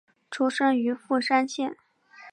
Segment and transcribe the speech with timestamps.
[0.31, 1.77] 出身于富山县。